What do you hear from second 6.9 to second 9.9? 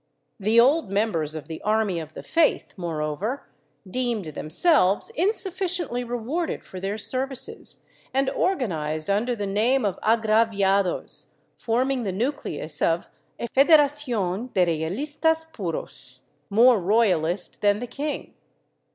services, and organized under the name